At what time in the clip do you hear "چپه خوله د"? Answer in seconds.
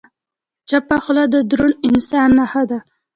0.69-1.35